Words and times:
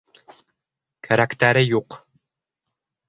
Кәрәктәре 1.07 1.63
юҡ! 1.67 1.99